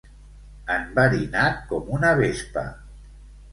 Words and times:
Enverinat 0.75 1.61
com 1.73 1.93
una 1.99 2.17
vespa. 2.23 2.67